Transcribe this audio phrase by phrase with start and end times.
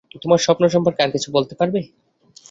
[0.21, 1.79] তোমার স্বপ্ন সম্পর্কে আর কিছু বলতে পারবে?